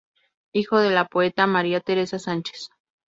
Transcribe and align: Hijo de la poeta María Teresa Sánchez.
Hijo 0.55 0.79
de 0.79 0.89
la 0.89 1.05
poeta 1.05 1.45
María 1.45 1.79
Teresa 1.79 2.17
Sánchez. 2.17 2.69